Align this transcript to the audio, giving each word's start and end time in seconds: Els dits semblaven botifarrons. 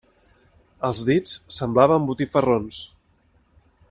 Els 0.87 1.03
dits 1.09 1.35
semblaven 1.57 2.09
botifarrons. 2.09 2.81